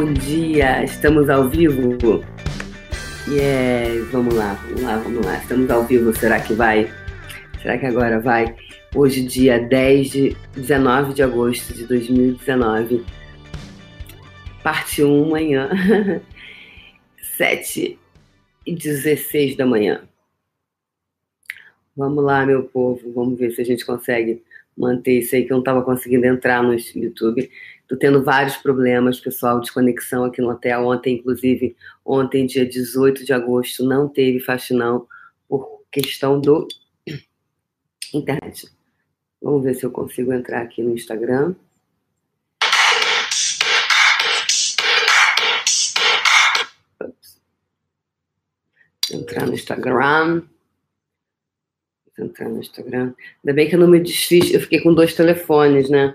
[0.00, 2.24] Bom dia, estamos ao vivo?
[3.28, 5.36] Yes, vamos lá, vamos lá, vamos lá.
[5.36, 6.90] Estamos ao vivo, será que vai?
[7.60, 8.56] Será que agora vai?
[8.94, 13.04] Hoje, dia 10 de 19 de agosto de 2019.
[14.62, 15.68] Parte 1 amanhã.
[17.36, 17.98] 7
[18.64, 20.08] e 16 da manhã.
[21.94, 23.12] Vamos lá, meu povo.
[23.12, 24.42] Vamos ver se a gente consegue
[24.74, 27.50] manter isso aí que eu não estava conseguindo entrar no YouTube.
[27.90, 30.86] Estou tendo vários problemas, pessoal, de conexão aqui no hotel.
[30.86, 35.08] Ontem, inclusive, ontem, dia 18 de agosto, não teve faxinão
[35.48, 36.68] por questão do
[38.14, 38.70] internet.
[39.42, 41.56] Vamos ver se eu consigo entrar aqui no Instagram.
[49.12, 50.42] Entrar no Instagram
[52.16, 53.14] entrar no Instagram.
[53.42, 56.14] Ainda bem que eu não me desfiz, eu fiquei com dois telefones, né?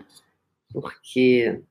[0.82, 1.62] Porque.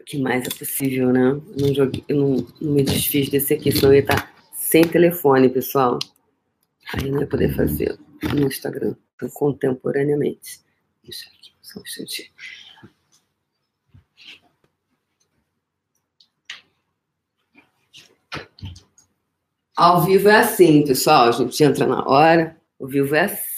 [0.00, 1.30] O que mais é possível, né?
[1.30, 4.82] Eu não, joguei, eu não, não me desfiz desse aqui, senão eu ia estar sem
[4.82, 6.00] telefone, pessoal.
[6.92, 7.96] Aí não ia poder fazer
[8.34, 8.96] no Instagram
[9.34, 10.60] contemporaneamente.
[11.04, 12.30] Deixa aqui, só um instantinho.
[19.76, 21.28] Ao vivo é assim, pessoal.
[21.28, 22.56] A gente entra na hora.
[22.78, 23.49] O vivo é assim.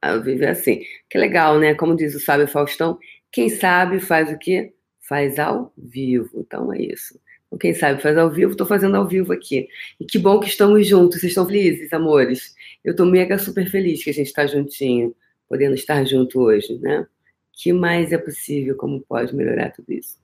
[0.00, 0.82] Ao vivo é assim.
[1.08, 1.74] Que legal, né?
[1.74, 2.98] Como diz o sábio Faustão,
[3.32, 4.72] quem sabe faz o quê?
[5.00, 6.30] Faz ao vivo.
[6.34, 7.18] Então é isso.
[7.46, 9.68] Então, quem sabe faz ao vivo, estou fazendo ao vivo aqui.
[10.00, 11.20] E que bom que estamos juntos.
[11.20, 12.54] Vocês estão felizes, amores?
[12.82, 15.14] Eu estou mega super feliz que a gente está juntinho,
[15.48, 17.06] podendo estar junto hoje, né?
[17.54, 18.76] que mais é possível?
[18.76, 20.18] Como pode melhorar tudo isso?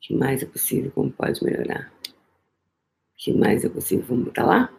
[0.00, 0.90] que mais é possível?
[0.92, 1.92] Como pode melhorar?
[3.18, 4.04] Que mais é possível?
[4.08, 4.72] Vamos botar lá?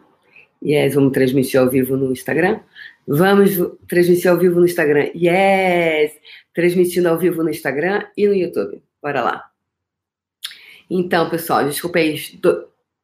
[0.64, 2.60] Yes, vamos transmitir ao vivo no Instagram?
[3.06, 3.50] Vamos
[3.86, 5.10] transmitir ao vivo no Instagram.
[5.14, 6.12] Yes!
[6.54, 8.82] Transmitindo ao vivo no Instagram e no YouTube.
[9.00, 9.50] Bora lá.
[10.88, 12.18] Então, pessoal, desculpa aí,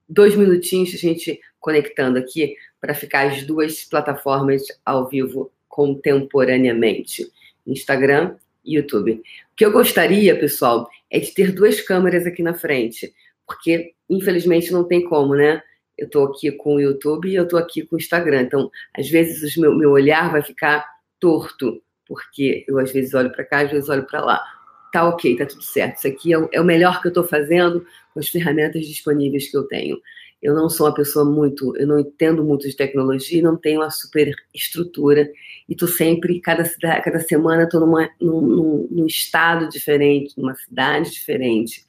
[0.08, 7.30] dois minutinhos a gente conectando aqui para ficar as duas plataformas ao vivo contemporaneamente:
[7.66, 9.12] Instagram e YouTube.
[9.12, 13.14] O que eu gostaria, pessoal, é de ter duas câmeras aqui na frente,
[13.46, 15.62] porque infelizmente não tem como, né?
[15.96, 18.42] Eu estou aqui com o YouTube e eu estou aqui com o Instagram.
[18.42, 20.86] Então, às vezes, o meu, meu olhar vai ficar
[21.18, 24.44] torto, porque eu às vezes olho para cá, às vezes olho para lá.
[24.92, 25.96] Tá ok, tá tudo certo.
[25.96, 29.50] Isso aqui é o, é o melhor que eu estou fazendo com as ferramentas disponíveis
[29.50, 29.98] que eu tenho.
[30.40, 33.90] Eu não sou uma pessoa muito, eu não entendo muito de tecnologia, não tenho uma
[33.90, 35.30] super estrutura
[35.68, 36.62] e tô sempre, cada,
[37.02, 41.84] cada semana estou numa, num, num, num estado diferente, numa cidade diferente.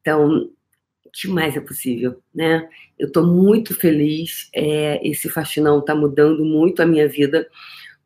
[0.00, 0.50] Então,
[1.20, 2.68] que mais é possível, né?
[2.98, 7.48] Eu estou muito feliz, é, esse faxinão está mudando muito a minha vida,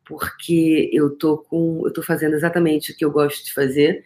[0.05, 4.03] porque eu tô com, eu tô fazendo exatamente o que eu gosto de fazer,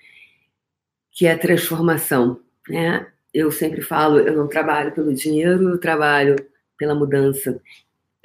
[1.12, 3.08] que é a transformação, né?
[3.36, 6.38] eu sempre falo, eu não trabalho pelo dinheiro, eu trabalho
[6.78, 7.62] pela mudança.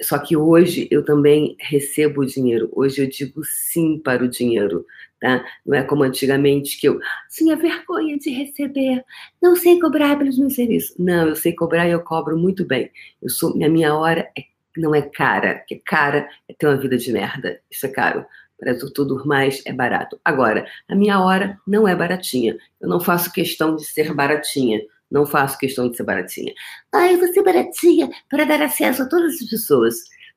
[0.01, 2.69] Só que hoje eu também recebo o dinheiro.
[2.73, 4.85] Hoje eu digo sim para o dinheiro,
[5.19, 5.45] tá?
[5.65, 9.03] Não é como antigamente que eu tinha vergonha de receber,
[9.41, 10.95] não sei cobrar pelos meus serviços.
[10.97, 12.89] Não, eu sei cobrar e eu cobro muito bem.
[13.21, 14.43] Eu sou, minha minha hora é,
[14.77, 17.59] não é cara, porque cara é ter uma vida de merda.
[17.69, 18.25] Isso é caro
[18.61, 20.19] para tudo mais é barato.
[20.23, 22.55] Agora, a minha hora não é baratinha.
[22.79, 24.79] Eu não faço questão de ser baratinha.
[25.11, 26.53] Não faço questão de ser baratinha.
[26.91, 29.95] Ah, eu vou ser baratinha para dar acesso a todas as pessoas.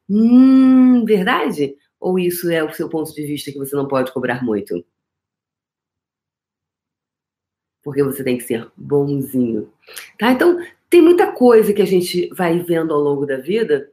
[0.09, 1.77] Hum, verdade?
[2.01, 4.85] Ou isso é o seu ponto de vista que você não pode cobrar muito?
[7.83, 9.73] Porque você tem que ser bonzinho.
[10.19, 10.33] Tá?
[10.33, 10.59] Então,
[10.91, 13.91] tem muita coisa que a gente vai vendo ao longo da vida,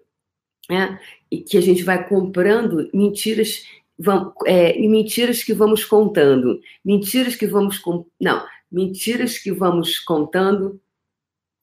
[0.69, 0.99] né?
[1.29, 3.65] E que a gente vai comprando mentiras
[4.01, 10.79] vamos, é, mentiras que vamos contando, mentiras que vamos com, não, mentiras que vamos contando,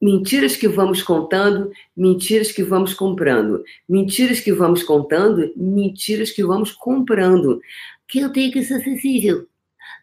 [0.00, 6.72] mentiras que vamos contando, mentiras que vamos comprando, mentiras que vamos contando, mentiras que vamos
[6.72, 7.60] comprando.
[8.06, 9.46] Que eu tenho que ser acessível.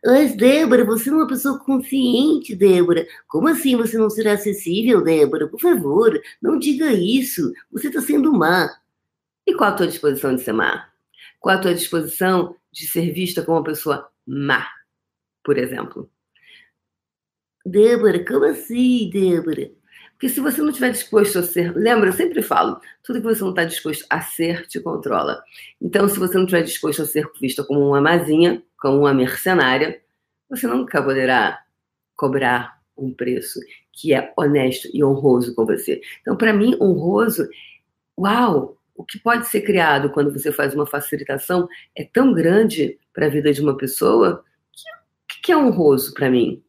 [0.04, 3.08] Mas, Débora, você é uma pessoa consciente, Débora.
[3.28, 5.48] Como assim você não será acessível, Débora?
[5.48, 7.52] Por favor, não diga isso.
[7.72, 8.70] Você está sendo má.
[9.48, 10.90] E qual a tua disposição de ser má?
[11.40, 14.68] Qual a tua disposição de ser vista como uma pessoa má,
[15.44, 16.10] por exemplo?
[17.66, 19.72] Débora, como assim, Débora?
[20.12, 23.42] Porque se você não estiver disposto a ser, lembra, eu sempre falo, tudo que você
[23.42, 25.44] não está disposto a ser te controla.
[25.82, 30.02] Então, se você não estiver disposto a ser vista como uma mazinha, como uma mercenária,
[30.50, 31.60] você nunca poderá
[32.16, 33.60] cobrar um preço
[33.92, 36.00] que é honesto e honroso com você.
[36.22, 37.48] Então, para mim, honroso,
[38.18, 43.26] uau, o que pode ser criado quando você faz uma facilitação é tão grande para
[43.26, 44.44] a vida de uma pessoa
[45.28, 46.65] que, que é honroso para mim.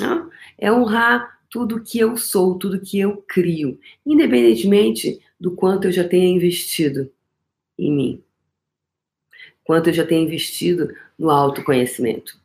[0.00, 0.30] Né?
[0.58, 6.06] É honrar tudo que eu sou, tudo que eu crio, independentemente do quanto eu já
[6.06, 7.12] tenha investido
[7.78, 8.24] em mim,
[9.62, 12.38] quanto eu já tenha investido no autoconhecimento.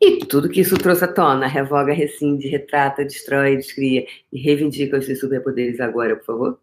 [0.00, 5.06] E tudo que isso trouxe à tona, revoga, rescinde, retrata, destrói, descria e reivindica os
[5.06, 6.60] seus superpoderes agora, por favor.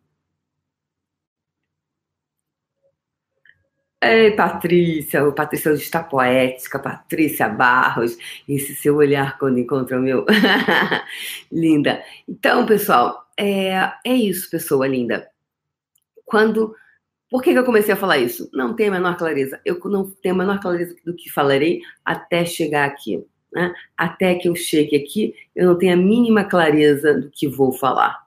[4.01, 10.01] Ei, Patrícia, o Patrícia hoje está poética, Patrícia Barros, esse seu olhar quando encontra o
[10.01, 10.25] meu.
[11.51, 12.03] linda.
[12.27, 15.27] Então, pessoal, é, é isso, pessoa linda.
[16.25, 16.75] Quando.
[17.30, 18.50] Por que, que eu comecei a falar isso?
[18.53, 19.59] Não tenho a menor clareza.
[19.65, 23.25] Eu não tenho a menor clareza do que falarei até chegar aqui.
[23.51, 23.74] Né?
[23.98, 28.25] Até que eu chegue aqui, eu não tenho a mínima clareza do que vou falar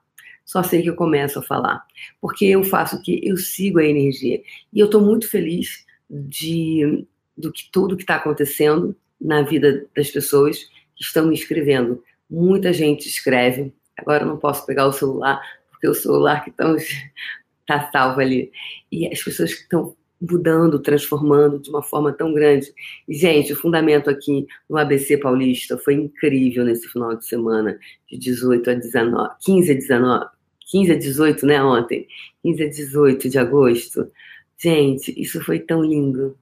[0.49, 1.85] só sei que eu começo a falar.
[2.19, 3.21] Porque eu faço o que?
[3.23, 4.41] Eu sigo a energia.
[4.73, 7.05] E eu estou muito feliz de
[7.37, 10.57] do que tudo que está acontecendo na vida das pessoas
[10.95, 12.03] que estão me escrevendo.
[12.27, 13.71] Muita gente escreve.
[13.95, 18.51] Agora eu não posso pegar o celular, porque o celular que está salvo ali.
[18.91, 22.73] E as pessoas que estão mudando, transformando de uma forma tão grande.
[23.07, 27.77] E, gente, o fundamento aqui no ABC Paulista foi incrível nesse final de semana,
[28.09, 30.38] de 18 a 19, 15 a 19,
[30.69, 32.07] 15 a 18, né, ontem?
[32.43, 34.11] 15 a 18 de agosto.
[34.57, 36.37] Gente, isso foi tão lindo.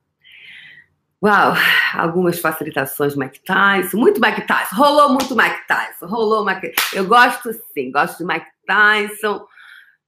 [1.23, 1.55] Uau,
[1.95, 7.51] algumas facilitações Mike Tyson, muito Mike Tyson, rolou muito Mike Tyson, rolou Mike Eu gosto
[7.73, 9.47] sim, gosto de Mike Tyson,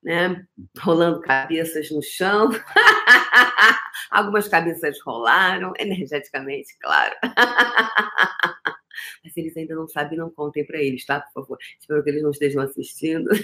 [0.04, 0.46] né?
[0.80, 2.52] Rolando cabeças no chão.
[4.12, 7.16] Algumas cabeças rolaram, energeticamente, claro.
[9.24, 11.20] Mas se eles ainda não sabem, não contem para eles, tá?
[11.22, 11.58] Por favor.
[11.80, 13.30] Espero que eles não estejam assistindo.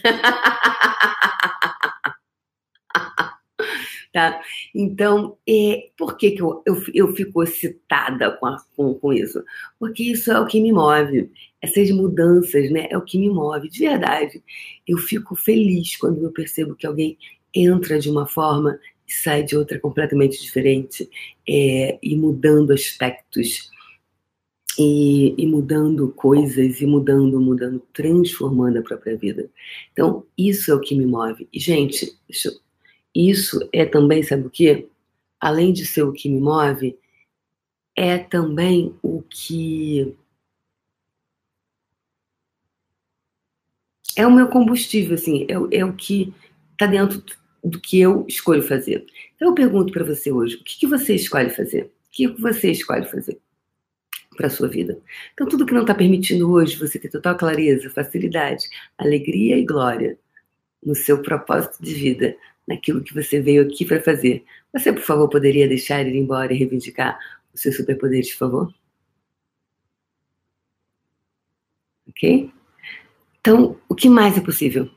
[4.15, 4.41] tá?
[4.73, 9.43] Então, é, por que, que eu, eu, eu fico excitada com, a, com, com isso?
[9.77, 11.29] Porque isso é o que me move.
[11.61, 12.87] Essas mudanças, né?
[12.89, 14.41] É o que me move, de verdade.
[14.87, 17.17] Eu fico feliz quando eu percebo que alguém
[17.53, 21.09] entra de uma forma e sai de outra completamente diferente,
[21.47, 23.69] é, e mudando aspectos
[24.77, 29.49] e, e, mudando coisas, e mudando, mudando, transformando a própria vida.
[29.91, 31.47] Então, isso é o que me move.
[31.51, 32.17] E, gente,
[33.13, 34.87] isso, é também, sabe o quê?
[35.39, 36.97] Além de ser o que me move,
[37.95, 40.15] é também o que.
[44.17, 46.33] É o meu combustível, assim, é, é o que
[46.73, 47.23] está dentro
[47.63, 49.05] do que eu escolho fazer.
[49.35, 51.85] Então, eu pergunto para você hoje: o que, que você escolhe fazer?
[51.85, 53.39] O que você escolhe fazer?
[54.35, 54.99] Para a sua vida.
[55.33, 58.67] Então, tudo que não está permitindo hoje você ter total clareza, facilidade,
[58.97, 60.17] alegria e glória
[60.83, 62.35] no seu propósito de vida,
[62.67, 64.43] naquilo que você veio aqui para fazer,
[64.73, 67.17] você, por favor, poderia deixar ir embora e reivindicar
[67.53, 68.73] os seus superpoderes, por favor?
[72.07, 72.51] Ok?
[73.39, 74.89] Então, o que mais é possível?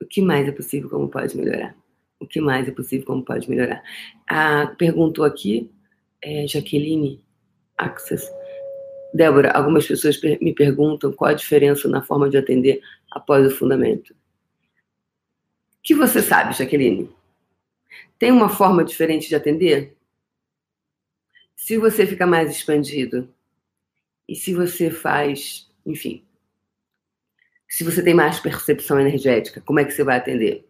[0.00, 0.88] O que mais é possível?
[0.88, 1.76] Como pode melhorar?
[2.18, 3.06] O que mais é possível?
[3.06, 3.82] Como pode melhorar?
[4.28, 5.70] Ah, perguntou aqui,
[6.22, 7.22] é, Jaqueline
[7.76, 8.30] Access.
[9.12, 12.80] Débora, algumas pessoas me perguntam qual a diferença na forma de atender
[13.10, 14.10] após o fundamento.
[14.10, 17.10] O que você sabe, Jaqueline?
[18.18, 19.96] Tem uma forma diferente de atender?
[21.56, 23.28] Se você fica mais expandido,
[24.28, 26.24] e se você faz, enfim,
[27.68, 30.68] se você tem mais percepção energética, como é que você vai atender?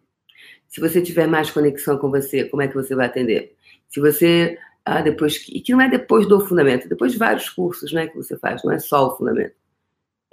[0.67, 3.55] Se você tiver mais conexão com você, como é que você vai atender?
[3.87, 7.49] Se você ah, depois que, e que não é depois do fundamento, depois de vários
[7.49, 9.55] cursos, né, que você faz, não é só o fundamento.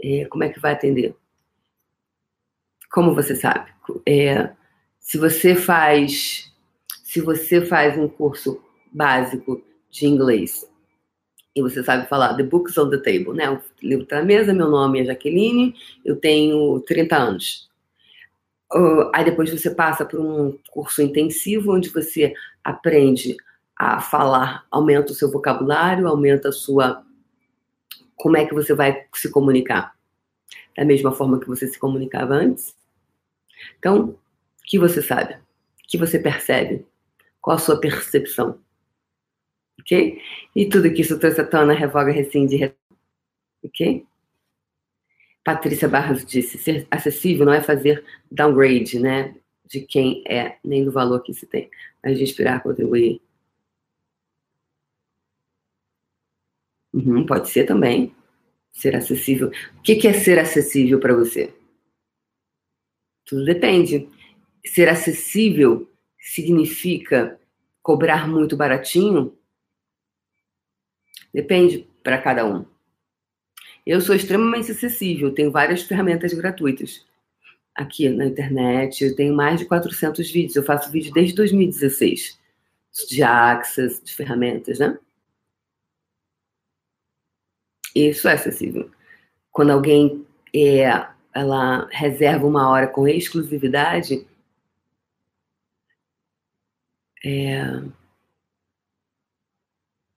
[0.02, 1.14] É, como é que vai atender?
[2.90, 3.70] Como você sabe?
[4.06, 4.50] É,
[4.98, 6.52] se você faz,
[7.02, 8.62] se você faz um curso
[8.92, 10.66] básico de inglês
[11.54, 13.50] e você sabe falar The Books on the Table, né?
[13.50, 15.74] O livro está na mesa, meu nome é Jaqueline,
[16.04, 17.68] eu tenho 30 anos.
[18.72, 23.36] Uh, aí depois você passa por um curso intensivo onde você aprende
[23.78, 27.06] a falar, aumenta o seu vocabulário, aumenta a sua.
[28.16, 29.96] Como é que você vai se comunicar?
[30.76, 32.76] Da mesma forma que você se comunicava antes?
[33.78, 34.18] Então, o
[34.64, 35.34] que você sabe?
[35.34, 35.38] O
[35.88, 36.84] que você percebe?
[37.40, 38.58] Qual a sua percepção?
[39.80, 40.20] Ok?
[40.56, 42.74] E tudo que isso trouxe à tona, revoga, rescinde,
[43.64, 44.04] ok?
[45.44, 49.36] Patrícia Barros disse: ser acessível não é fazer downgrade, né?
[49.64, 51.70] De quem é, nem do valor que se tem,
[52.02, 53.20] mas de inspirar, contribuir
[56.92, 58.14] Uhum, pode ser também.
[58.72, 59.50] Ser acessível.
[59.78, 61.54] O que, que é ser acessível para você?
[63.24, 64.08] Tudo depende.
[64.64, 67.38] Ser acessível significa
[67.82, 69.36] cobrar muito baratinho?
[71.32, 72.64] Depende para cada um.
[73.86, 77.06] Eu sou extremamente acessível, tenho várias ferramentas gratuitas
[77.74, 79.04] aqui na internet.
[79.04, 80.56] Eu tenho mais de 400 vídeos.
[80.56, 82.38] Eu faço vídeo desde 2016
[83.08, 84.98] de Access, de ferramentas, né?
[87.94, 88.90] Isso é acessível.
[89.50, 90.84] Quando alguém é,
[91.34, 94.26] ela reserva uma hora com exclusividade,
[97.24, 97.82] é,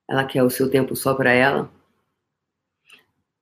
[0.08, 1.70] ela quer o seu tempo só para ela.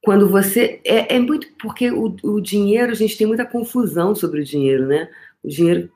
[0.03, 0.81] Quando você.
[0.85, 1.47] É, é muito.
[1.59, 5.11] Porque o, o, dinheiro, a gente tem muita confusão sobre o dinheiro, né?
[5.43, 5.93] O dinheiro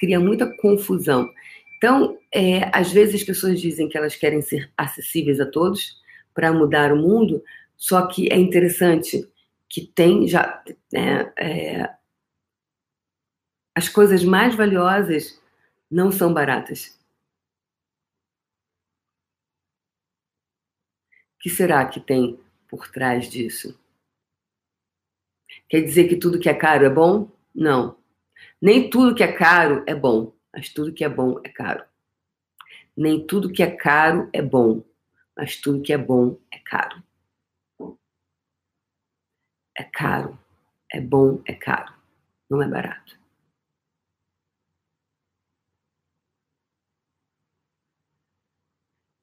[0.00, 1.30] cria muita confusão.
[1.76, 5.99] Então, é, às vezes as pessoas dizem que elas querem ser acessíveis a todos
[6.40, 7.44] para mudar o mundo,
[7.76, 9.30] só que é interessante
[9.68, 10.64] que tem já.
[10.90, 11.94] Né, é,
[13.74, 15.38] as coisas mais valiosas
[15.90, 16.98] não são baratas.
[21.34, 23.78] O que será que tem por trás disso?
[25.68, 27.30] Quer dizer que tudo que é caro é bom?
[27.54, 27.98] Não.
[28.62, 31.84] Nem tudo que é caro é bom, mas tudo que é bom é caro.
[32.96, 34.82] Nem tudo que é caro é bom,
[35.36, 37.02] mas tudo que é bom é caro.
[39.76, 40.38] É caro,
[40.92, 41.92] é bom, é caro,
[42.48, 43.18] não é barato.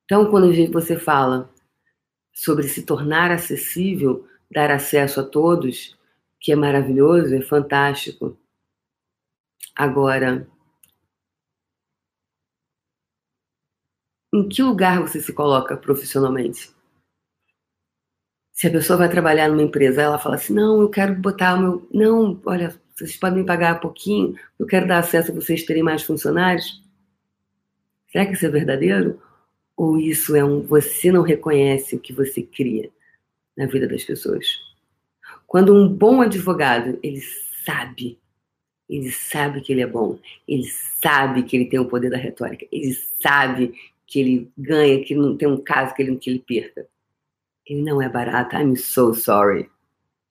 [0.06, 1.50] Então, quando você fala
[2.34, 5.98] sobre se tornar acessível, dar acesso a todos,
[6.40, 8.38] que é maravilhoso, é fantástico.
[9.76, 10.48] Agora,
[14.38, 16.72] em que lugar você se coloca profissionalmente?
[18.53, 21.60] Se a pessoa vai trabalhar numa empresa, ela fala assim: não, eu quero botar o
[21.60, 21.88] meu.
[21.94, 25.84] Não, olha, vocês podem me pagar um pouquinho, eu quero dar acesso a vocês terem
[25.84, 26.84] mais funcionários.
[28.12, 29.22] Será que isso é verdadeiro?
[29.75, 32.89] Ou isso é um você não reconhece o que você cria
[33.56, 34.48] na vida das pessoas?
[35.46, 37.22] Quando um bom advogado, ele
[37.63, 38.20] sabe,
[38.89, 40.17] ele sabe que ele é bom,
[40.48, 40.65] ele
[41.00, 43.75] sabe que ele tem o poder da retórica, ele sabe
[44.08, 46.88] que ele ganha, que não tem um caso que ele, que ele perca.
[47.66, 48.56] Ele não é barato.
[48.56, 49.70] I'm so sorry.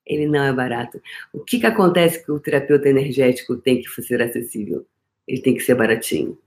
[0.06, 1.00] Ele não é barato.
[1.32, 4.86] O que, que acontece que o terapeuta energético tem que ser acessível?
[5.28, 6.38] Ele tem que ser baratinho.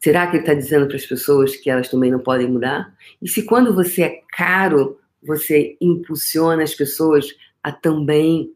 [0.00, 2.92] Será que ele está dizendo para as pessoas que elas também não podem mudar?
[3.22, 7.26] E se quando você é caro, você impulsiona as pessoas
[7.62, 8.52] a também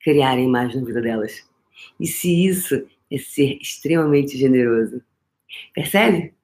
[0.00, 1.44] criarem mais na vida delas?
[1.98, 5.02] E se isso é ser extremamente generoso?
[5.74, 6.35] Percebe?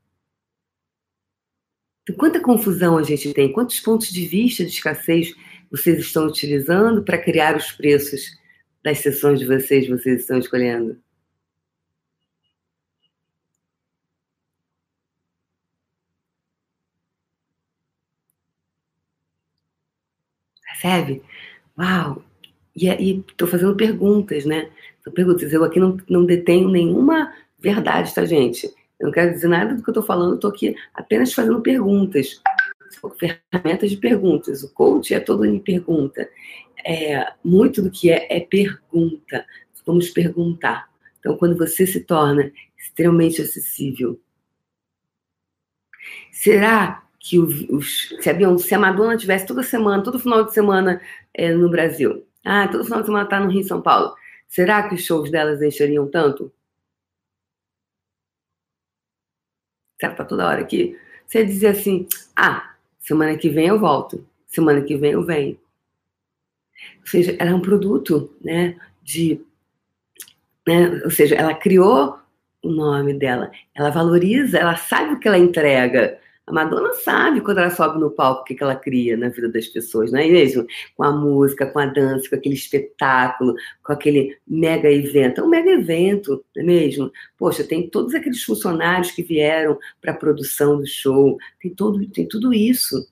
[2.02, 5.34] Então, quanta confusão a gente tem, quantos pontos de vista de escassez
[5.70, 8.36] vocês estão utilizando para criar os preços
[8.82, 11.00] das sessões de vocês, vocês estão escolhendo?
[20.64, 21.22] Percebe?
[21.78, 22.24] Uau!
[22.74, 22.88] E
[23.28, 24.70] estou fazendo perguntas, né?
[25.14, 25.52] Perguntas.
[25.52, 28.72] Eu aqui não, não detenho nenhuma verdade, tá, gente?
[29.02, 32.40] Eu não quero dizer nada do que eu estou falando, estou aqui apenas fazendo perguntas.
[33.18, 34.62] Ferramentas de perguntas.
[34.62, 36.30] O coach é todo em pergunta.
[36.86, 39.44] É, muito do que é, é pergunta.
[39.84, 40.88] Vamos perguntar.
[41.18, 44.20] Então, quando você se torna extremamente acessível,
[46.30, 51.00] será que os, se, a se a Madonna tivesse toda semana, todo final de semana
[51.34, 54.14] é, no Brasil, ah, todo final de semana está no Rio São Paulo,
[54.46, 56.52] será que os shows delas encheriam tanto?
[59.91, 60.98] Será que tá toda hora aqui?
[61.26, 62.06] Você dizer assim,
[62.36, 65.58] ah, semana que vem eu volto, semana que vem eu venho.
[67.00, 69.40] Ou seja, ela é um produto, né, de,
[70.66, 72.18] né, ou seja, ela criou
[72.62, 77.58] o nome dela, ela valoriza, ela sabe o que ela entrega, a Madonna sabe quando
[77.58, 80.28] ela sobe no palco o que, que ela cria na vida das pessoas, não é
[80.28, 80.66] mesmo?
[80.96, 85.40] Com a música, com a dança, com aquele espetáculo, com aquele mega evento.
[85.40, 87.12] É um mega evento, não é mesmo?
[87.38, 92.26] Poxa, tem todos aqueles funcionários que vieram para a produção do show, tem, todo, tem
[92.26, 93.08] tudo isso.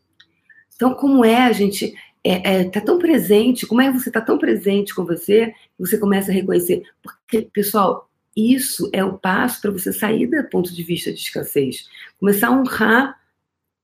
[0.75, 1.94] Então, como é a gente
[2.25, 5.96] é, é, tá tão presente, como é que você está tão presente com você, você
[5.96, 6.82] começa a reconhecer.
[7.00, 11.88] Porque, pessoal, isso é o passo para você sair do ponto de vista de escassez.
[12.18, 13.20] Começar a honrar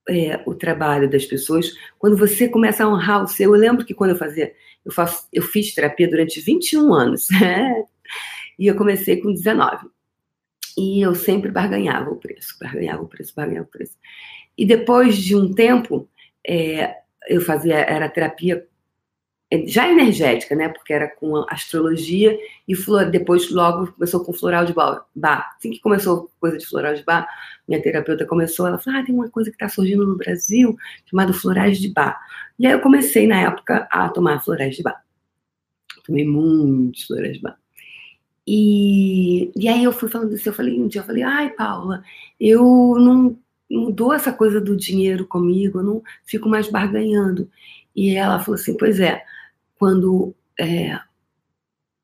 [0.09, 3.55] é, o trabalho das pessoas, quando você começa a honrar o seu.
[3.55, 4.53] Eu lembro que quando eu fazia,
[4.85, 7.29] eu, faço, eu fiz terapia durante 21 anos,
[8.59, 9.89] e eu comecei com 19.
[10.79, 13.97] E eu sempre barganhava o preço, barganhava o preço, barganhava o preço.
[14.57, 16.09] E depois de um tempo,
[16.47, 16.97] é,
[17.29, 18.67] eu fazia, era terapia
[19.51, 20.69] é, já energética, né?
[20.69, 25.55] Porque era com astrologia e flor, depois logo começou com floral de bar.
[25.57, 27.29] Assim que começou coisa de floral de bar,
[27.67, 31.33] minha terapeuta começou, ela falou: ah, tem uma coisa que está surgindo no Brasil chamada
[31.33, 32.21] florais de bar.
[32.59, 35.05] E aí eu comecei na época a tomar florais de bar.
[36.05, 37.59] Tomei muitos florais de bar.
[38.47, 42.05] E, e aí eu fui falando isso, eu falei, um dia eu falei, ai, Paula,
[42.39, 42.63] eu
[42.97, 43.37] não
[43.69, 47.51] mudou essa coisa do dinheiro comigo, eu não fico mais barganhando.
[47.95, 49.25] E ela falou assim, pois é,
[49.77, 50.99] quando é,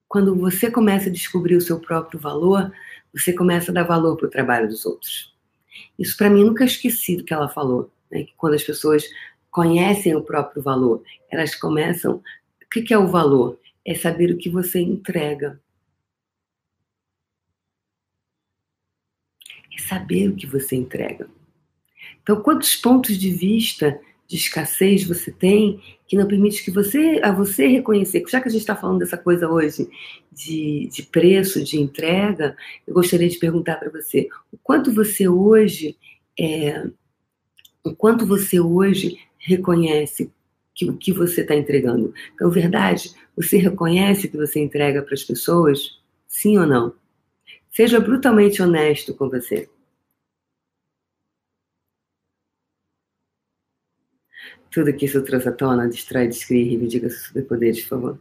[0.09, 2.71] quando você começa a descobrir o seu próprio valor,
[3.15, 5.32] você começa a dar valor para o trabalho dos outros.
[5.99, 8.25] Isso para mim nunca esqueci do que ela falou, né?
[8.25, 9.05] que quando as pessoas
[9.51, 12.17] conhecem o próprio valor, elas começam.
[12.17, 13.59] O que, que é o valor?
[13.85, 15.61] É saber o que você entrega.
[19.75, 21.29] É saber o que você entrega.
[22.23, 27.33] Então, quantos pontos de vista de escassez você tem que não permite que você a
[27.33, 28.23] você reconhecer.
[28.29, 29.89] Já que a gente está falando dessa coisa hoje
[30.31, 35.97] de, de preço, de entrega, eu gostaria de perguntar para você o quanto você hoje
[36.39, 36.87] é,
[37.85, 40.31] o quanto você hoje reconhece
[40.75, 42.15] que o que você está entregando.
[42.35, 45.99] Então, verdade, você reconhece que você entrega para as pessoas?
[46.27, 46.95] Sim ou não?
[47.71, 49.69] Seja brutalmente honesto com você.
[54.73, 58.19] Tudo que isso trouxe à tona distrai, descreve e reivindica seus superpoderes, por favor.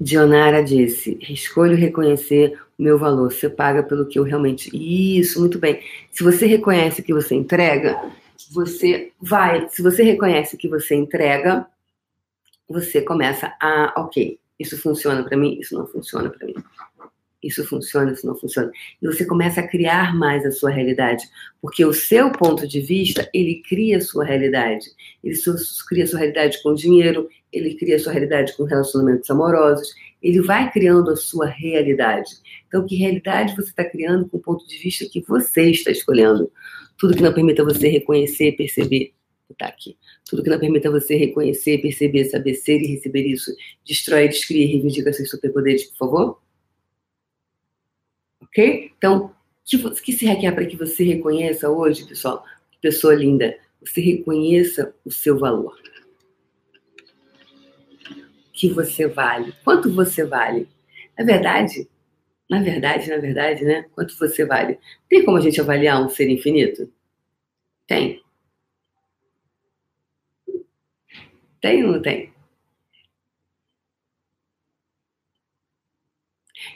[0.00, 3.30] Dionara disse: escolho reconhecer o meu valor.
[3.30, 4.70] Você paga pelo que eu realmente.
[4.74, 5.82] Isso, muito bem.
[6.10, 8.10] Se você reconhece que você entrega,
[8.50, 9.68] você vai.
[9.68, 11.66] Se você reconhece que você entrega,
[12.68, 13.92] você começa a.
[13.98, 16.54] Ok, isso funciona para mim, isso não funciona para mim
[17.46, 18.70] isso funciona, isso não funciona.
[19.00, 21.24] E você começa a criar mais a sua realidade,
[21.60, 24.86] porque o seu ponto de vista, ele cria a sua realidade.
[25.22, 25.36] Ele
[25.88, 30.40] cria a sua realidade com dinheiro, ele cria a sua realidade com relacionamentos amorosos, ele
[30.40, 32.30] vai criando a sua realidade.
[32.66, 36.50] Então, que realidade você está criando com o ponto de vista que você está escolhendo?
[36.98, 39.12] Tudo que não permita você reconhecer, perceber,
[39.50, 39.96] está aqui.
[40.28, 43.54] Tudo que não permita você reconhecer, perceber, saber ser e receber isso,
[43.86, 46.43] destrói, descria e reivindica seus superpoderes, por favor?
[48.54, 48.92] Ok?
[48.96, 52.44] Então, que, que se requer para que você reconheça hoje, pessoal,
[52.80, 55.76] pessoa linda, você reconheça o seu valor.
[58.52, 59.52] Que você vale.
[59.64, 60.68] Quanto você vale?
[61.18, 61.88] Na verdade,
[62.48, 63.86] na verdade, na verdade, né?
[63.92, 64.78] Quanto você vale?
[65.08, 66.88] Tem como a gente avaliar um ser infinito?
[67.88, 68.22] Tem.
[71.60, 72.33] Tem ou não tem?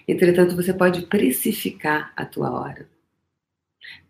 [0.09, 2.89] Entretanto, você pode precificar a tua hora.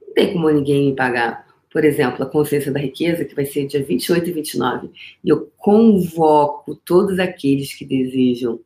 [0.01, 3.67] Não tem como ninguém me pagar, por exemplo, a consciência da riqueza, que vai ser
[3.67, 4.91] dia 28 e 29.
[5.25, 8.61] E eu convoco todos aqueles que desejam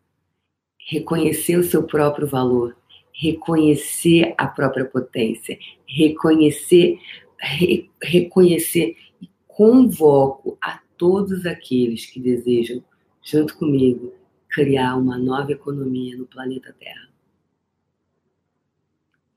[0.87, 2.77] reconhecer o seu próprio valor,
[3.15, 6.99] reconhecer a própria potência, reconhecer,
[7.39, 12.85] re, reconhecer e convoco a todos aqueles que desejam,
[13.23, 14.13] junto comigo,
[14.51, 17.12] criar uma nova economia no planeta Terra.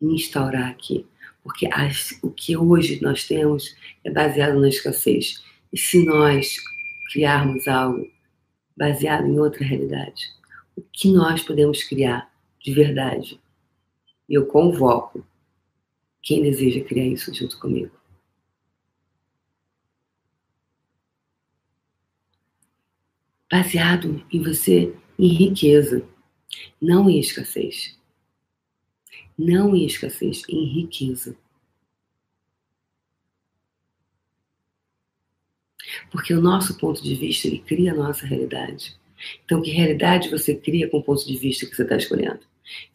[0.02, 1.06] Instaurar aqui.
[1.44, 5.44] Porque as, o que hoje nós temos é baseado na escassez.
[5.72, 6.56] E se nós
[7.12, 8.10] criarmos algo
[8.76, 10.34] baseado em outra realidade,
[10.76, 13.40] o que nós podemos criar de verdade?
[14.28, 15.26] E eu convoco
[16.22, 17.92] quem deseja criar isso junto comigo.
[23.52, 26.04] Baseado em você em riqueza,
[26.82, 27.95] não em escassez.
[29.38, 31.36] Não em escassez, em riqueza.
[36.12, 38.98] Porque o nosso ponto de vista, ele cria a nossa realidade.
[39.44, 42.40] Então, que realidade você cria com o ponto de vista que você está escolhendo?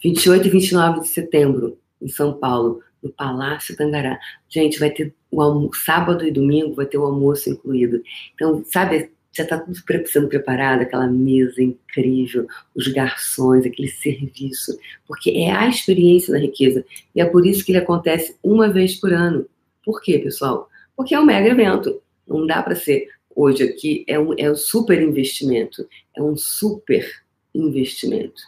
[0.03, 4.18] 28 e 29 de setembro, em São Paulo, no Palácio Tangará.
[4.48, 8.03] Gente, vai ter o almoço, sábado e domingo vai ter o almoço incluído.
[8.35, 15.30] Então, sabe já está tudo sendo preparado, aquela mesa incrível, os garçons, aquele serviço, porque
[15.30, 16.84] é a experiência da riqueza.
[17.14, 19.46] E é por isso que ele acontece uma vez por ano.
[19.84, 20.68] Por quê, pessoal?
[20.96, 22.02] Porque é um mega evento.
[22.26, 25.88] Não dá para ser hoje aqui, é um, é um super investimento.
[26.16, 27.08] É um super
[27.54, 28.42] investimento.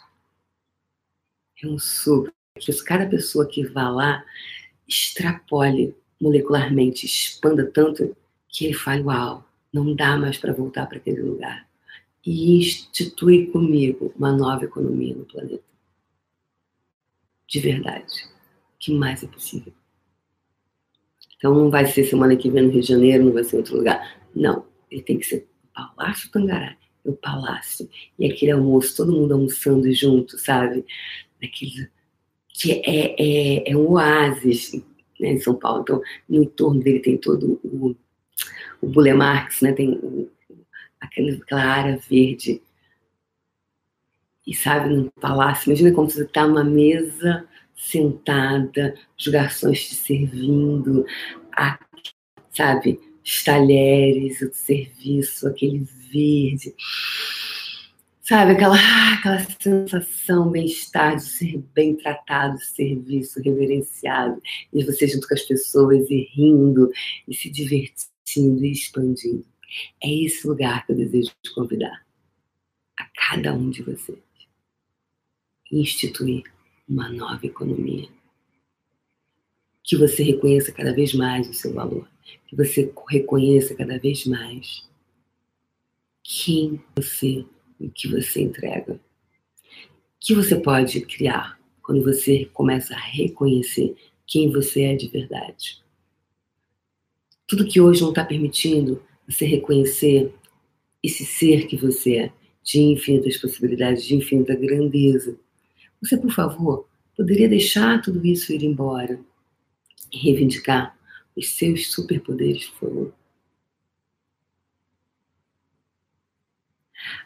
[1.62, 2.32] É um super.
[2.58, 4.24] Que cada pessoa que vá lá
[4.86, 8.14] extrapole molecularmente, expanda tanto
[8.48, 11.66] que ele fale, uau, não dá mais para voltar para aquele lugar.
[12.24, 15.64] E institui comigo uma nova economia no planeta.
[17.48, 18.30] De verdade.
[18.78, 19.72] que mais é possível?
[21.36, 23.58] Então não vai ser semana que vem no Rio de Janeiro, não vai ser em
[23.58, 24.20] outro lugar.
[24.34, 27.88] Não, ele tem que ser Palácio Tangará, é o palácio.
[28.18, 30.84] E aquele almoço, todo mundo almoçando junto, sabe?
[31.42, 31.90] Aquele
[32.48, 34.72] que é, é, é um oásis
[35.18, 35.82] né, em São Paulo.
[35.82, 37.96] Então, no entorno dele tem todo o,
[38.80, 39.72] o Bule Marx, né?
[39.72, 40.30] Tem o,
[41.00, 42.60] aquela, área verde.
[44.46, 51.04] E sabe, no palácio, imagina como você está numa mesa sentada, os garçons te servindo,
[51.56, 51.78] a,
[52.50, 56.74] sabe, os talheres, o serviço, aquele verde.
[58.20, 58.76] Sabe, aquela,
[59.14, 64.40] aquela sensação, bem-estar de ser bem tratado, serviço reverenciado,
[64.72, 66.90] e você junto com as pessoas e rindo,
[67.26, 69.44] e se divertindo e expandindo.
[70.02, 72.04] É esse lugar que eu desejo te convidar
[72.98, 74.18] a cada um de vocês.
[75.70, 76.42] Instituir
[76.88, 78.08] uma nova economia.
[79.82, 82.08] Que você reconheça cada vez mais o seu valor.
[82.46, 84.88] Que você reconheça cada vez mais
[86.22, 87.44] quem você
[87.80, 89.00] e o que você entrega.
[90.20, 95.81] Que você pode criar quando você começa a reconhecer quem você é de verdade.
[97.46, 100.34] Tudo que hoje não está permitindo você reconhecer
[101.02, 105.36] esse ser que você é, de infinitas possibilidades, de infinita grandeza.
[106.00, 109.18] Você, por favor, poderia deixar tudo isso ir embora
[110.12, 110.96] e reivindicar
[111.36, 113.14] os seus superpoderes, por favor.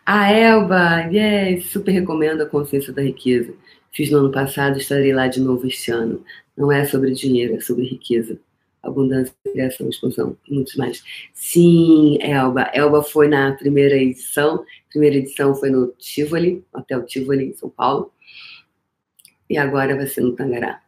[0.04, 3.54] A Elba, yes, super recomendo a Consciência da Riqueza.
[3.92, 6.24] Fiz no ano passado, estarei lá de novo este ano.
[6.56, 8.38] Não é sobre dinheiro, é sobre riqueza,
[8.86, 11.02] abundância, criação, expansão muitos mais.
[11.34, 12.70] Sim, Elba.
[12.72, 14.64] Elba foi na primeira edição.
[14.90, 18.12] Primeira edição foi no Tivoli, Hotel Tivoli, em São Paulo.
[19.48, 20.82] E agora vai ser no Tangará.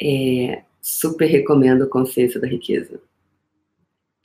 [0.00, 3.00] É, super recomendo a Consciência da Riqueza.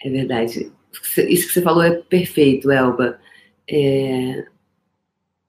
[0.03, 0.71] É verdade.
[0.91, 3.19] Isso que você falou é perfeito, Elba
[3.67, 4.45] é,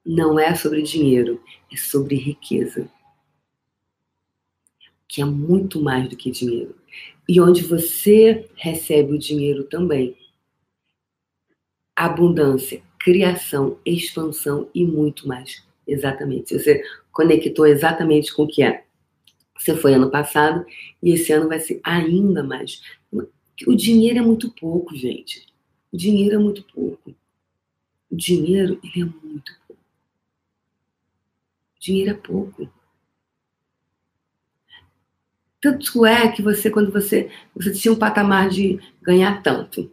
[0.05, 2.89] não é sobre dinheiro, é sobre riqueza.
[5.09, 6.75] Que é muito mais do que dinheiro.
[7.29, 10.17] E onde você recebe o dinheiro também.
[11.95, 15.67] Abundância, criação, expansão e muito mais.
[15.87, 16.59] Exatamente.
[16.59, 18.85] Você conectou exatamente com o que é.
[19.59, 20.67] Você foi ano passado
[21.03, 22.83] e esse ano vai ser ainda mais.
[23.67, 25.47] O dinheiro é muito pouco, gente.
[25.93, 27.15] O dinheiro é muito pouco.
[28.11, 29.83] O dinheiro, ele é muito pouco.
[31.77, 32.71] O dinheiro é pouco.
[35.61, 39.91] Tanto é que você, quando você, você tinha um patamar de ganhar tanto,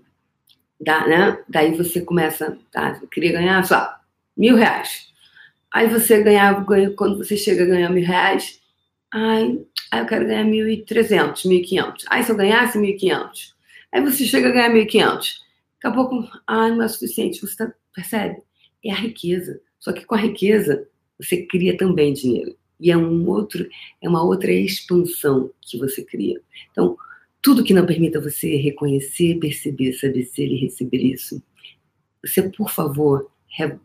[0.80, 1.42] né?
[1.48, 3.96] daí você começa, tá, eu queria ganhar só
[4.36, 5.12] mil reais.
[5.72, 8.62] Aí você ganhava, ganha, quando você chega a ganhar mil reais,
[9.12, 9.60] ai,
[9.92, 12.06] aí eu quero ganhar mil e trezentos, mil e quinhentos.
[12.10, 13.56] Aí se eu ganhasse mil e quinhentos,
[13.92, 15.42] aí você chega a ganhar mil e quinhentos.
[15.82, 18.42] Daqui a pouco, ah, não é suficiente, você está Percebe?
[18.84, 19.62] É a riqueza.
[19.80, 20.88] Só que com a riqueza
[21.20, 22.58] você cria também dinheiro.
[22.80, 23.68] E é um outro,
[24.02, 26.42] é uma outra expansão que você cria.
[26.72, 26.98] Então,
[27.42, 31.42] tudo que não permita você reconhecer, perceber, saber ser e receber isso,
[32.24, 33.78] você, por favor, re,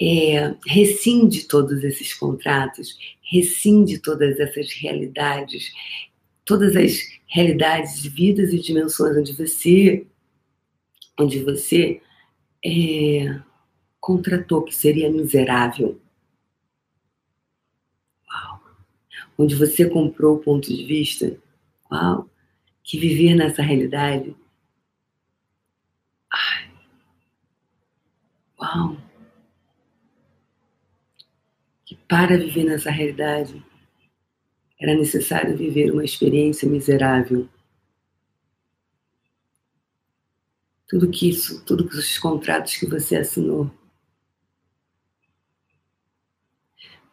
[0.00, 5.72] é, rescinde todos esses contratos, rescinde todas essas realidades,
[6.44, 10.06] todas as realidades, vidas e dimensões onde você,
[11.18, 12.00] onde você
[12.64, 13.40] é,
[14.00, 16.00] contratou que seria miserável.
[18.28, 18.60] Uau!
[19.38, 21.38] Onde você comprou o ponto de vista.
[21.90, 22.28] Uau!
[22.82, 24.36] Que viver nessa realidade.
[26.30, 26.70] Ai.
[28.60, 28.96] Uau!
[31.84, 33.64] Que para viver nessa realidade
[34.80, 37.48] era necessário viver uma experiência miserável
[40.88, 43.70] tudo que isso, tudo que os contratos que você assinou.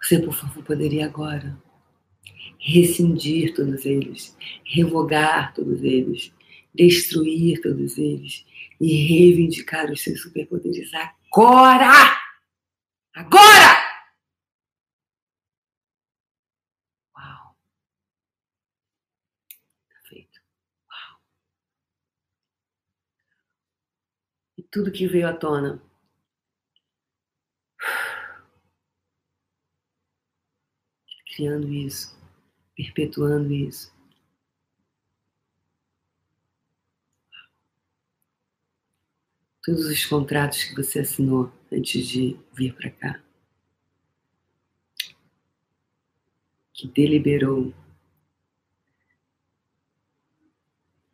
[0.01, 1.61] Você, por favor, poderia agora
[2.65, 6.33] rescindir todos eles, revogar todos eles,
[6.73, 8.45] destruir todos eles
[8.81, 12.17] e reivindicar os seus superpoderes agora!
[13.13, 13.85] Agora!
[24.71, 25.81] tudo que veio à tona.
[31.33, 32.15] Criando isso,
[32.75, 33.93] perpetuando isso.
[39.63, 43.23] Todos os contratos que você assinou antes de vir para cá.
[46.73, 47.73] Que deliberou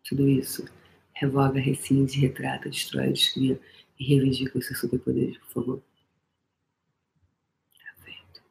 [0.03, 0.65] tudo isso.
[1.13, 3.61] Revoga, rescinde, retrata, destrói, descria
[3.97, 5.83] e reivindica os seus superpoderes, por favor.
[7.77, 8.43] Perfeito.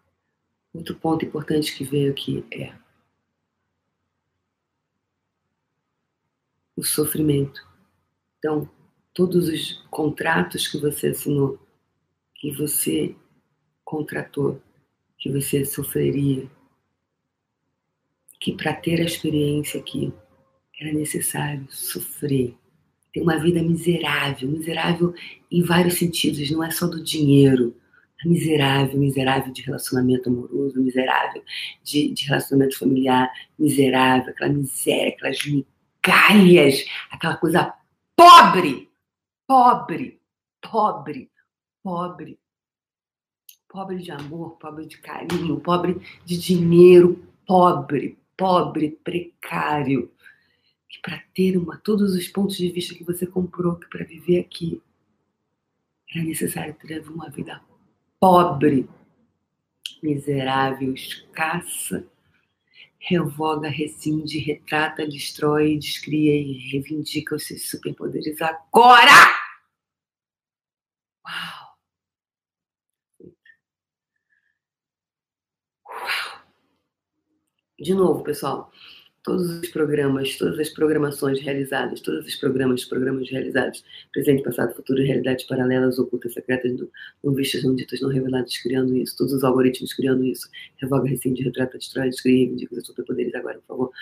[0.72, 2.72] Outro ponto importante que veio aqui é
[6.80, 7.60] o sofrimento.
[8.38, 8.68] Então,
[9.12, 11.58] todos os contratos que você assinou,
[12.34, 13.14] que você
[13.84, 14.60] contratou,
[15.18, 16.48] que você sofreria,
[18.40, 20.12] que para ter a experiência aqui
[20.80, 22.56] era necessário sofrer,
[23.12, 25.14] ter uma vida miserável, miserável
[25.50, 27.76] em vários sentidos, não é só do dinheiro,
[28.24, 31.42] miserável, miserável de relacionamento amoroso, miserável
[31.82, 35.38] de, de relacionamento familiar, miserável, aquela miséria, aquelas
[37.10, 37.74] aquela coisa
[38.16, 38.90] pobre,
[39.46, 40.20] pobre,
[40.60, 41.30] pobre,
[41.82, 42.38] pobre,
[43.68, 50.10] pobre de amor, pobre de carinho, pobre de dinheiro, pobre, pobre, precário,
[50.88, 54.82] que para ter uma, todos os pontos de vista que você comprou, para viver aqui
[56.12, 57.62] era necessário ter uma vida
[58.18, 58.88] pobre,
[60.02, 62.04] miserável, escassa,
[63.00, 69.10] revoga, rescinde, retrata, destrói, descria e reivindica os seus superpoderes agora!
[71.24, 71.78] Uau!
[75.86, 76.42] Uau!
[77.78, 78.70] De novo, pessoal,
[79.22, 85.02] todos os programas, todas as programações realizadas, todos os programas, programas realizados, presente, passado, futuro,
[85.02, 86.88] realidades paralelas, ocultas, secretas, não,
[87.22, 91.42] não vistas, não ditas, não reveladas, criando isso, todos os algoritmos criando isso, revoga, rescinde,
[91.42, 93.92] retrata, destrói, descreve, reivindica superpoderes agora, por favor.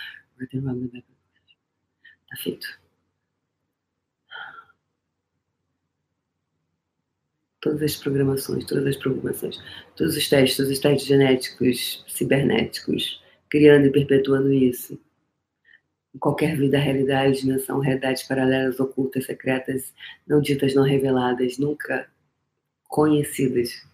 [2.30, 2.66] Tá feito.
[7.60, 9.58] Todas as programações, todas as programações,
[9.96, 14.98] todos os testes, todos os testes genéticos, cibernéticos, criando e perpetuando isso.
[16.20, 19.92] Qualquer vida, realidade, dimensão, realidades paralelas, ocultas, secretas,
[20.26, 22.10] não ditas, não reveladas, nunca
[22.88, 23.86] conhecidas.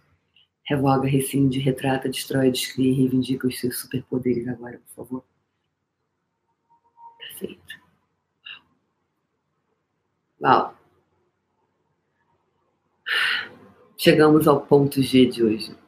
[0.65, 5.25] Revoga, rescinde, retrata, destrói, descria e reivindica os seus superpoderes agora, por favor.
[7.19, 7.75] Perfeito.
[10.41, 10.77] Uau.
[13.97, 15.85] Chegamos ao ponto G de hoje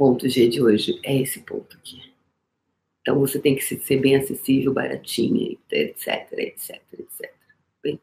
[0.00, 2.09] ponto G de hoje é esse ponto aqui.
[3.00, 7.32] Então você tem que ser bem acessível, baratinha, etc, etc, etc.
[7.82, 7.98] Bem,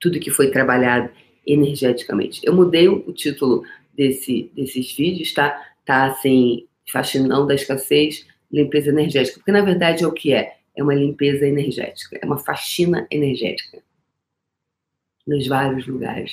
[0.00, 1.10] tudo que foi trabalhado
[1.46, 2.40] energeticamente.
[2.44, 5.64] Eu mudei o título desse, desses vídeos, tá?
[5.84, 9.38] Tá assim, faxinão da escassez, limpeza energética.
[9.38, 10.58] Porque na verdade é o que é?
[10.76, 13.82] É uma limpeza energética, é uma faxina energética.
[15.26, 16.32] Nos vários lugares.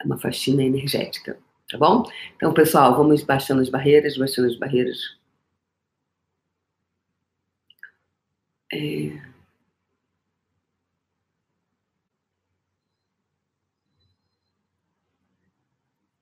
[0.00, 1.38] É uma faxina energética.
[1.70, 2.02] Tá bom?
[2.36, 5.17] Então, pessoal, vamos baixando as barreiras, baixando as barreiras.
[8.72, 9.12] É...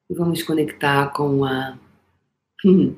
[0.09, 1.79] Vamos conectar com a.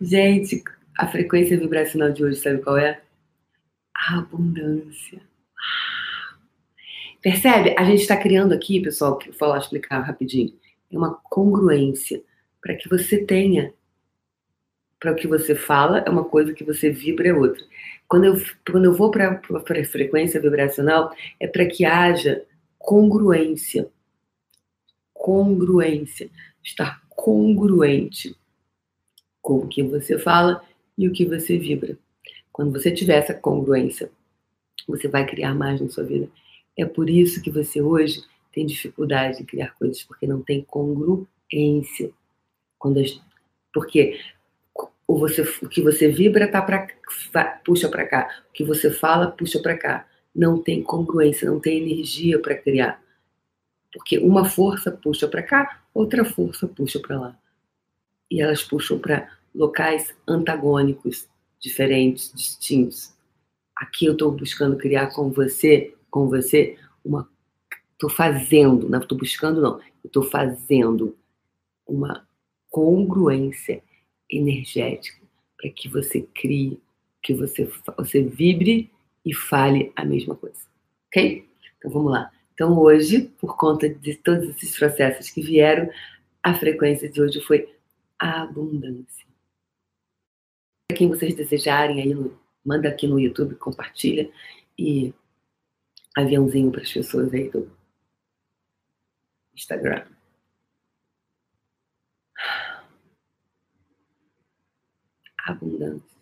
[0.00, 0.62] Gente,
[0.96, 3.02] a frequência vibracional de hoje, sabe qual é?
[3.94, 5.20] A abundância.
[7.20, 7.74] Percebe?
[7.76, 10.54] A gente está criando aqui, pessoal, que vou falar, explicar rapidinho
[10.90, 12.22] é uma congruência
[12.60, 13.72] para que você tenha.
[14.98, 17.64] Para o que você fala é uma coisa, que você vibra é outra.
[18.08, 22.44] Quando eu, quando eu vou para a frequência vibracional, é para que haja
[22.78, 23.88] congruência.
[25.12, 26.30] Congruência.
[26.62, 28.36] Estar congruente
[29.40, 30.62] com o que você fala
[30.96, 31.96] e o que você vibra.
[32.52, 34.10] Quando você tiver essa congruência,
[34.86, 36.28] você vai criar mais na sua vida.
[36.76, 42.10] É por isso que você hoje tem dificuldade de criar coisas porque não tem congruência.
[42.78, 43.20] Quando as,
[43.72, 44.18] porque
[45.08, 46.86] o, você, o que você vibra tá pra,
[47.64, 50.06] puxa para cá, o que você fala puxa para cá.
[50.34, 53.02] Não tem congruência, não tem energia para criar.
[53.92, 57.38] Porque uma força puxa para cá, outra força puxa para lá.
[58.30, 61.26] E elas puxam para locais antagônicos,
[61.58, 63.14] diferentes, distintos.
[63.74, 67.26] Aqui eu estou buscando criar com você, com você, uma
[67.98, 69.80] Estou fazendo, não estou buscando, não.
[70.04, 71.16] Estou fazendo
[71.84, 72.24] uma
[72.70, 73.82] congruência
[74.30, 75.18] energética
[75.56, 76.80] para que você crie,
[77.22, 78.90] que você, você vibre
[79.24, 80.60] e fale a mesma coisa.
[81.08, 81.48] Ok?
[81.78, 82.30] Então vamos lá.
[82.54, 85.90] Então hoje, por conta de todos esses processos que vieram,
[86.42, 87.72] a frequência de hoje foi
[88.18, 89.26] a abundância.
[90.88, 92.32] Para quem vocês desejarem, aí
[92.64, 94.30] manda aqui no YouTube, compartilha
[94.78, 95.12] e
[96.16, 97.70] aviãozinho para as pessoas aí do
[99.54, 100.06] Instagram.
[105.52, 106.18] Abundância.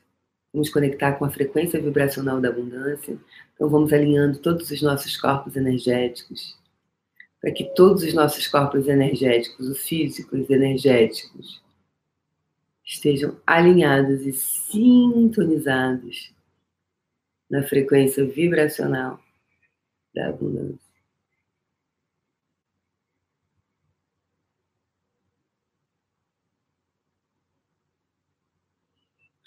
[0.53, 3.19] Vamos conectar com a frequência vibracional da abundância.
[3.55, 6.57] Então, vamos alinhando todos os nossos corpos energéticos,
[7.41, 11.63] para que todos os nossos corpos energéticos, os físicos energéticos,
[12.85, 16.33] estejam alinhados e sintonizados
[17.51, 19.21] na frequência vibracional
[20.15, 20.86] da abundância.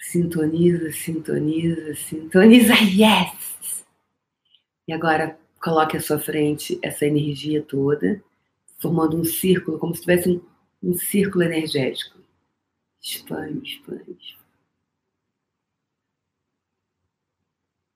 [0.10, 3.86] Sintoniza, sintoniza, sintoniza, yes!
[4.88, 8.20] E agora coloque à sua frente essa energia toda,
[8.80, 10.42] formando um círculo, como se tivesse um,
[10.82, 12.18] um círculo energético.
[13.00, 14.40] Expande, expande.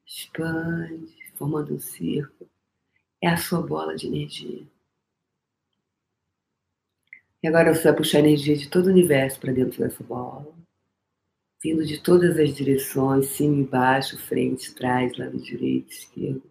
[0.05, 2.47] Expande, formando um círculo.
[3.19, 4.67] É a sua bola de energia.
[7.41, 10.62] E agora você vai puxar a energia de todo o universo para dentro dessa bola
[11.63, 16.43] vindo de todas as direções, cima e baixo, frente, trás, lado direito, esquerdo.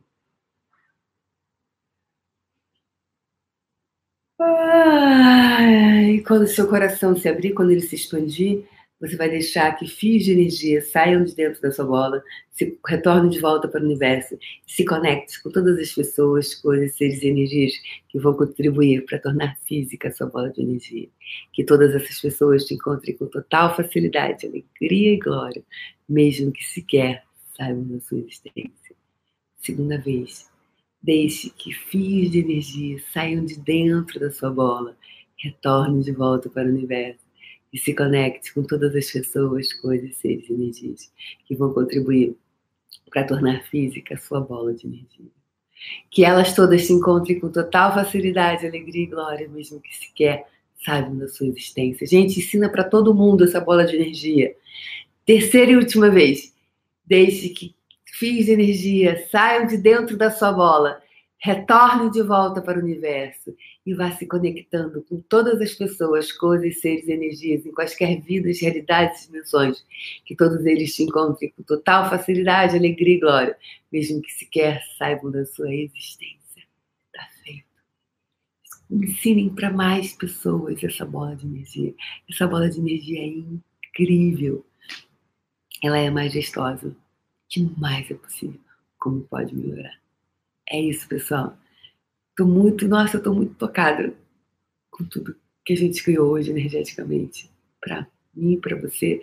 [6.12, 8.64] e quando seu coração se abrir, quando ele se expandir,
[9.02, 13.30] você vai deixar que fios de energia saiam de dentro da sua bola, se retornem
[13.30, 17.72] de volta para o universo, se conecte com todas as pessoas, coisas, seres e energias
[18.08, 21.08] que vão contribuir para tornar física a sua bola de energia.
[21.52, 25.64] Que todas essas pessoas te encontrem com total facilidade, alegria e glória,
[26.08, 27.24] mesmo que sequer
[27.56, 28.94] saibam da sua existência.
[29.56, 30.48] Segunda vez,
[31.02, 34.96] deixe que fios de energia saiam de dentro da sua bola,
[35.36, 37.21] retornem de volta para o universo
[37.72, 41.12] e se conecte com todas as pessoas, coisas, seres e energias
[41.46, 42.36] que vão contribuir
[43.10, 45.30] para tornar física a sua bola de energia.
[46.10, 50.46] Que elas todas se encontrem com total facilidade, alegria e glória, mesmo que sequer
[50.84, 52.06] saibam da sua existência.
[52.06, 54.54] Gente, ensina para todo mundo essa bola de energia.
[55.24, 56.54] Terceira e última vez,
[57.04, 61.01] deixe que fios de energia saiam de dentro da sua bola
[61.44, 63.52] Retorne de volta para o universo
[63.84, 69.26] e vá se conectando com todas as pessoas, coisas, seres, energias, em quaisquer vidas, realidades,
[69.26, 69.84] dimensões,
[70.24, 73.58] que todos eles te encontrem com total facilidade, alegria e glória,
[73.90, 76.62] mesmo que sequer saibam da sua existência.
[77.12, 77.66] Tá feito.
[78.88, 81.92] Ensinem para mais pessoas essa bola de energia.
[82.30, 84.64] Essa bola de energia é incrível.
[85.82, 86.94] Ela é majestosa.
[87.48, 88.60] Demais é possível.
[88.96, 90.01] Como pode melhorar?
[90.68, 91.56] É isso, pessoal.
[92.36, 94.14] Tô muito, nossa, eu tô muito tocada
[94.90, 99.20] com tudo que a gente criou hoje energeticamente para mim, para você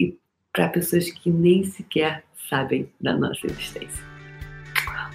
[0.00, 0.16] e
[0.52, 4.04] para pessoas que nem sequer sabem da nossa existência.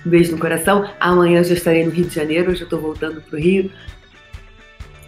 [0.05, 0.91] Um beijo no coração.
[0.99, 3.71] Amanhã eu já estarei no Rio de Janeiro, hoje eu tô voltando pro Rio.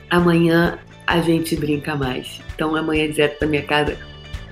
[0.10, 2.42] Amanhã a gente brinca mais.
[2.54, 3.98] Então amanhã direto da minha casa.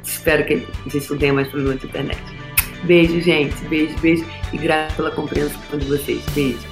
[0.03, 2.40] Espero que a gente não tenha mais problema de internet.
[2.83, 3.55] Beijo, gente.
[3.65, 4.25] Beijo, beijo.
[4.51, 6.23] E graças pela compreensão de vocês.
[6.33, 6.70] Beijo.